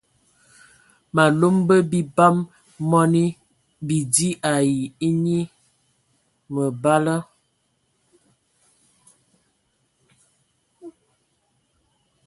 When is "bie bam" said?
1.91-2.35